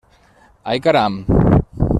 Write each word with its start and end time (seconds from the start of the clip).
Ai, 0.71 0.79
caram! 0.85 1.15